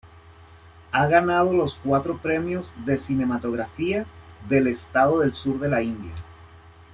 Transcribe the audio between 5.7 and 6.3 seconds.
India.